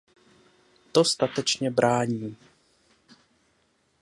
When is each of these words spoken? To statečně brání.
To 0.91 1.03
statečně 1.03 1.71
brání. 1.71 2.37